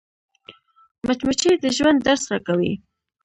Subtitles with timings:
[1.05, 2.73] مچمچۍ د ژوند درس راکوي